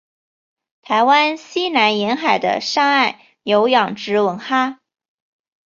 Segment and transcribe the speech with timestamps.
[0.81, 4.79] 台湾西南沿海的沙岸有养殖文蛤。